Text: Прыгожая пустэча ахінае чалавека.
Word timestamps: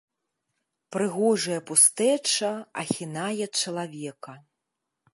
Прыгожая 0.95 1.59
пустэча 1.69 2.51
ахінае 2.85 3.45
чалавека. 3.63 4.33